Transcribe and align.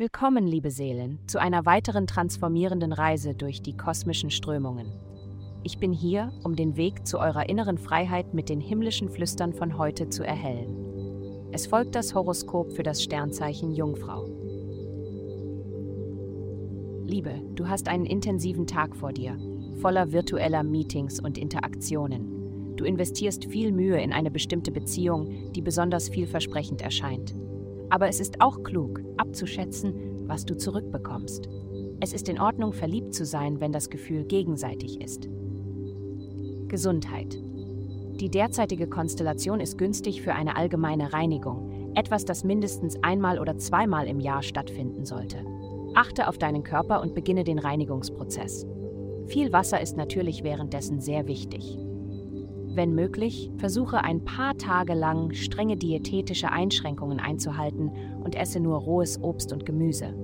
Willkommen, 0.00 0.46
liebe 0.46 0.70
Seelen, 0.70 1.18
zu 1.26 1.38
einer 1.38 1.66
weiteren 1.66 2.06
transformierenden 2.06 2.94
Reise 2.94 3.34
durch 3.34 3.60
die 3.60 3.76
kosmischen 3.76 4.30
Strömungen. 4.30 4.90
Ich 5.62 5.78
bin 5.78 5.92
hier, 5.92 6.32
um 6.42 6.56
den 6.56 6.78
Weg 6.78 7.06
zu 7.06 7.18
eurer 7.18 7.50
inneren 7.50 7.76
Freiheit 7.76 8.32
mit 8.32 8.48
den 8.48 8.62
himmlischen 8.62 9.10
Flüstern 9.10 9.52
von 9.52 9.76
heute 9.76 10.08
zu 10.08 10.24
erhellen. 10.24 11.50
Es 11.52 11.66
folgt 11.66 11.96
das 11.96 12.14
Horoskop 12.14 12.72
für 12.72 12.82
das 12.82 13.02
Sternzeichen 13.02 13.74
Jungfrau. 13.74 14.24
Liebe, 17.04 17.34
du 17.54 17.68
hast 17.68 17.86
einen 17.88 18.06
intensiven 18.06 18.66
Tag 18.66 18.96
vor 18.96 19.12
dir, 19.12 19.36
voller 19.82 20.12
virtueller 20.12 20.62
Meetings 20.62 21.20
und 21.20 21.36
Interaktionen. 21.36 22.74
Du 22.76 22.86
investierst 22.86 23.44
viel 23.44 23.70
Mühe 23.70 24.00
in 24.00 24.14
eine 24.14 24.30
bestimmte 24.30 24.72
Beziehung, 24.72 25.52
die 25.52 25.60
besonders 25.60 26.08
vielversprechend 26.08 26.80
erscheint. 26.80 27.34
Aber 27.90 28.08
es 28.08 28.20
ist 28.20 28.40
auch 28.40 28.62
klug, 28.62 29.02
abzuschätzen, 29.16 30.26
was 30.26 30.44
du 30.44 30.56
zurückbekommst. 30.56 31.48
Es 32.00 32.12
ist 32.12 32.28
in 32.28 32.40
Ordnung, 32.40 32.72
verliebt 32.72 33.14
zu 33.14 33.26
sein, 33.26 33.60
wenn 33.60 33.72
das 33.72 33.90
Gefühl 33.90 34.24
gegenseitig 34.24 35.00
ist. 35.00 35.28
Gesundheit. 36.68 37.36
Die 38.20 38.30
derzeitige 38.30 38.86
Konstellation 38.86 39.60
ist 39.60 39.76
günstig 39.76 40.22
für 40.22 40.34
eine 40.34 40.56
allgemeine 40.56 41.12
Reinigung, 41.12 41.92
etwas, 41.94 42.24
das 42.24 42.44
mindestens 42.44 43.02
einmal 43.02 43.38
oder 43.38 43.58
zweimal 43.58 44.06
im 44.06 44.20
Jahr 44.20 44.42
stattfinden 44.42 45.04
sollte. 45.04 45.38
Achte 45.94 46.28
auf 46.28 46.38
deinen 46.38 46.62
Körper 46.62 47.02
und 47.02 47.14
beginne 47.14 47.44
den 47.44 47.58
Reinigungsprozess. 47.58 48.66
Viel 49.26 49.52
Wasser 49.52 49.80
ist 49.80 49.96
natürlich 49.96 50.44
währenddessen 50.44 51.00
sehr 51.00 51.26
wichtig. 51.26 51.76
Wenn 52.72 52.94
möglich, 52.94 53.50
versuche 53.56 54.04
ein 54.04 54.24
paar 54.24 54.56
Tage 54.56 54.94
lang 54.94 55.32
strenge 55.32 55.76
diätetische 55.76 56.52
Einschränkungen 56.52 57.18
einzuhalten 57.18 57.90
und 58.22 58.36
esse 58.36 58.60
nur 58.60 58.78
rohes 58.78 59.20
Obst 59.20 59.52
und 59.52 59.66
Gemüse. 59.66 60.14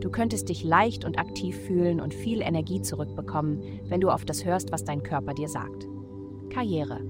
Du 0.00 0.10
könntest 0.10 0.48
dich 0.48 0.64
leicht 0.64 1.04
und 1.04 1.18
aktiv 1.18 1.56
fühlen 1.56 2.00
und 2.00 2.14
viel 2.14 2.40
Energie 2.40 2.80
zurückbekommen, 2.80 3.60
wenn 3.88 4.00
du 4.00 4.10
auf 4.10 4.24
das 4.24 4.44
hörst, 4.44 4.72
was 4.72 4.84
dein 4.84 5.02
Körper 5.02 5.34
dir 5.34 5.48
sagt. 5.48 5.86
Karriere. 6.50 7.00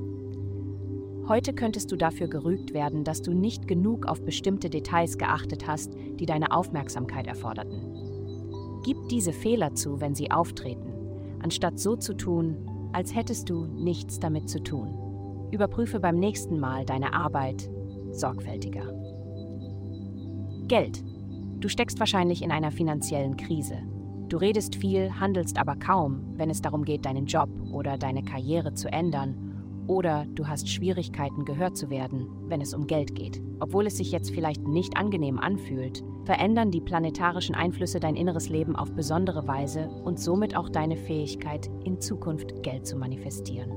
Heute 1.29 1.55
könntest 1.55 1.91
du 1.91 1.97
dafür 1.97 2.29
gerügt 2.29 2.75
werden, 2.75 3.05
dass 3.05 3.23
du 3.23 3.33
nicht 3.33 3.67
genug 3.67 4.07
auf 4.07 4.25
bestimmte 4.25 4.71
Details 4.71 5.19
geachtet 5.19 5.67
hast, 5.67 5.95
die 6.19 6.27
deine 6.27 6.53
Aufmerksamkeit 6.53 7.27
erforderten. 7.27 8.83
Gib 8.85 9.09
diese 9.09 9.33
Fehler 9.33 9.75
zu, 9.75 10.01
wenn 10.01 10.15
sie 10.15 10.31
auftreten, 10.31 10.93
anstatt 11.41 11.79
so 11.79 11.97
zu 11.97 12.15
tun, 12.15 12.57
als 12.95 13.15
hättest 13.15 13.51
du 13.51 13.67
nichts 13.67 14.21
damit 14.21 14.49
zu 14.49 14.63
tun. 14.63 15.49
Überprüfe 15.51 16.01
beim 16.01 16.19
nächsten 16.19 16.59
Mal 16.59 16.85
deine 16.87 17.13
Arbeit 17.13 17.69
sorgfältiger. 18.13 18.93
Geld. 20.69 21.03
Du 21.59 21.69
steckst 21.69 21.99
wahrscheinlich 21.99 22.43
in 22.43 22.53
einer 22.53 22.71
finanziellen 22.71 23.37
Krise. 23.37 23.79
Du 24.29 24.37
redest 24.37 24.77
viel, 24.77 25.19
handelst 25.19 25.59
aber 25.59 25.77
kaum, 25.77 26.23
wenn 26.37 26.51
es 26.51 26.63
darum 26.63 26.85
geht, 26.85 27.05
deinen 27.05 27.27
Job 27.27 27.49
oder 27.73 27.99
deine 27.99 28.23
Karriere 28.23 28.75
zu 28.75 28.91
ändern 28.91 29.54
oder 29.87 30.27
du 30.35 30.49
hast 30.49 30.69
Schwierigkeiten, 30.69 31.45
gehört 31.45 31.77
zu 31.77 31.91
werden, 31.91 32.29
wenn 32.47 32.61
es 32.61 32.75
um 32.75 32.87
Geld 32.87 33.15
geht. 33.15 33.41
Obwohl 33.61 33.87
es 33.87 33.97
sich 33.97 34.13
jetzt 34.13 34.31
vielleicht 34.31 34.67
nicht 34.67 34.97
angenehm 34.97 35.39
anfühlt, 35.39 36.03
verändern 36.25 36.71
die 36.71 36.81
planetarischen 36.81 37.55
Einflüsse 37.55 38.01
dein 38.01 38.17
inneres 38.17 38.49
Leben 38.49 38.77
auf 38.77 38.93
besondere 38.93 39.47
Weise 39.47 39.89
und 40.05 40.19
somit 40.19 40.57
auch 40.57 40.69
deine 40.69 40.97
Fähigkeit, 40.97 41.71
in 41.85 42.01
Zukunft 42.01 42.63
Geld 42.63 42.87
zu 42.87 42.97
manifestieren. 42.97 43.73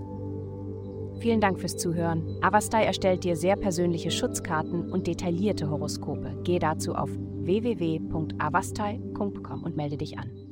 Vielen 1.19 1.41
Dank 1.41 1.59
fürs 1.59 1.77
Zuhören. 1.77 2.37
Avastai 2.41 2.83
erstellt 2.83 3.23
dir 3.23 3.35
sehr 3.35 3.55
persönliche 3.55 4.11
Schutzkarten 4.11 4.91
und 4.91 5.07
detaillierte 5.07 5.67
Horoskope. 5.69 6.39
Gehe 6.43 6.59
dazu 6.59 6.93
auf 6.93 7.09
www.avastai.com 7.11 9.63
und 9.63 9.75
melde 9.75 9.97
dich 9.97 10.19
an. 10.19 10.46